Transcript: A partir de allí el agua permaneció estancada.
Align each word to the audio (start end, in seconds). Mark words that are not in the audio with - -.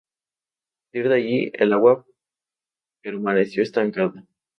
A 0.03 0.09
partir 0.81 1.09
de 1.09 1.13
allí 1.15 1.51
el 1.53 1.73
agua 1.73 2.03
permaneció 3.03 3.61
estancada. 3.61 4.25